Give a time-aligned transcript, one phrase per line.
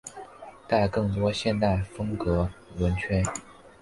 [0.67, 3.23] 带更多现代风格轮圈。